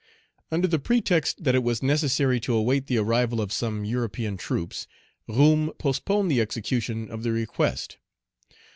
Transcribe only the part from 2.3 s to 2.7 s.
to